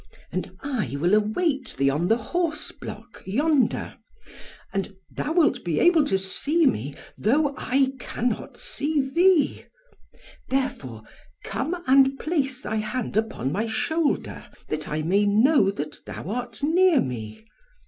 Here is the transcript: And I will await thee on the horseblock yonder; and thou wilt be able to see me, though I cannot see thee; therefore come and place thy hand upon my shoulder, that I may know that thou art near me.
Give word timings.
And 0.31 0.57
I 0.61 0.95
will 0.99 1.13
await 1.13 1.75
thee 1.77 1.91
on 1.91 2.07
the 2.07 2.17
horseblock 2.17 3.21
yonder; 3.23 3.97
and 4.73 4.95
thou 5.15 5.31
wilt 5.33 5.63
be 5.63 5.79
able 5.79 6.03
to 6.05 6.17
see 6.17 6.65
me, 6.65 6.95
though 7.19 7.53
I 7.55 7.93
cannot 7.99 8.57
see 8.57 8.99
thee; 9.07 9.65
therefore 10.49 11.03
come 11.43 11.83
and 11.85 12.17
place 12.17 12.61
thy 12.61 12.77
hand 12.77 13.15
upon 13.15 13.51
my 13.51 13.67
shoulder, 13.67 14.47
that 14.69 14.89
I 14.89 15.03
may 15.03 15.27
know 15.27 15.69
that 15.69 16.03
thou 16.07 16.31
art 16.31 16.63
near 16.63 16.99
me. 16.99 17.45